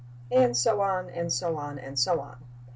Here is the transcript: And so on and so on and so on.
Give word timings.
And 0.31 0.57
so 0.57 0.81
on 0.81 1.11
and 1.11 1.31
so 1.31 1.57
on 1.57 1.77
and 1.77 1.99
so 1.99 2.19
on. 2.21 2.43